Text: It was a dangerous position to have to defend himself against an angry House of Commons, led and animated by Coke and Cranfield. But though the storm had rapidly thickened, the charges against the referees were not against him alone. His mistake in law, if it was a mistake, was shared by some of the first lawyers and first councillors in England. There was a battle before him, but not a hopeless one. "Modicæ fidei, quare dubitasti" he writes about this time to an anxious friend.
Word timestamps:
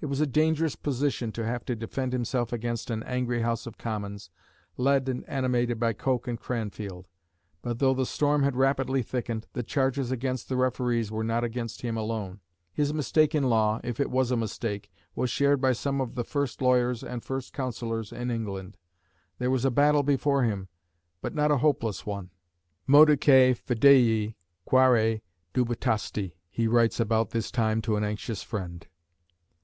It 0.00 0.06
was 0.06 0.20
a 0.20 0.26
dangerous 0.26 0.74
position 0.74 1.30
to 1.30 1.44
have 1.46 1.64
to 1.66 1.76
defend 1.76 2.12
himself 2.12 2.52
against 2.52 2.90
an 2.90 3.04
angry 3.04 3.42
House 3.42 3.68
of 3.68 3.78
Commons, 3.78 4.30
led 4.76 5.08
and 5.08 5.22
animated 5.28 5.78
by 5.78 5.92
Coke 5.92 6.26
and 6.26 6.40
Cranfield. 6.40 7.06
But 7.62 7.78
though 7.78 7.94
the 7.94 8.04
storm 8.04 8.42
had 8.42 8.56
rapidly 8.56 9.04
thickened, 9.04 9.46
the 9.52 9.62
charges 9.62 10.10
against 10.10 10.48
the 10.48 10.56
referees 10.56 11.12
were 11.12 11.22
not 11.22 11.44
against 11.44 11.82
him 11.82 11.96
alone. 11.96 12.40
His 12.72 12.92
mistake 12.92 13.32
in 13.32 13.44
law, 13.44 13.80
if 13.84 14.00
it 14.00 14.10
was 14.10 14.32
a 14.32 14.36
mistake, 14.36 14.90
was 15.14 15.30
shared 15.30 15.60
by 15.60 15.70
some 15.72 16.00
of 16.00 16.16
the 16.16 16.24
first 16.24 16.60
lawyers 16.60 17.04
and 17.04 17.22
first 17.22 17.52
councillors 17.52 18.10
in 18.10 18.28
England. 18.28 18.76
There 19.38 19.52
was 19.52 19.64
a 19.64 19.70
battle 19.70 20.02
before 20.02 20.42
him, 20.42 20.66
but 21.22 21.32
not 21.32 21.52
a 21.52 21.58
hopeless 21.58 22.04
one. 22.04 22.30
"Modicæ 22.88 23.56
fidei, 23.56 24.34
quare 24.64 25.20
dubitasti" 25.54 26.32
he 26.50 26.66
writes 26.66 26.98
about 26.98 27.30
this 27.30 27.52
time 27.52 27.80
to 27.82 27.94
an 27.94 28.02
anxious 28.02 28.42
friend. 28.42 28.88